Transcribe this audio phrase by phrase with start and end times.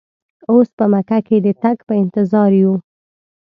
[0.51, 2.73] اوس په مکه کې د تګ په انتظار یو.